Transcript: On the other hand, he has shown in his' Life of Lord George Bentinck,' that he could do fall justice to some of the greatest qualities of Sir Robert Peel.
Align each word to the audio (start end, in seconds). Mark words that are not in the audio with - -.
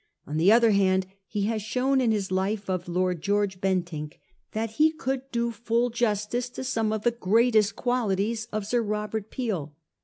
On 0.25 0.37
the 0.37 0.51
other 0.51 0.71
hand, 0.71 1.05
he 1.27 1.43
has 1.43 1.61
shown 1.61 2.01
in 2.01 2.09
his' 2.11 2.31
Life 2.31 2.71
of 2.71 2.87
Lord 2.87 3.21
George 3.21 3.61
Bentinck,' 3.61 4.19
that 4.51 4.71
he 4.81 4.91
could 4.91 5.21
do 5.31 5.51
fall 5.51 5.91
justice 5.91 6.49
to 6.49 6.63
some 6.63 6.91
of 6.91 7.03
the 7.03 7.11
greatest 7.11 7.75
qualities 7.75 8.47
of 8.51 8.65
Sir 8.65 8.81
Robert 8.81 9.29
Peel. 9.29 9.75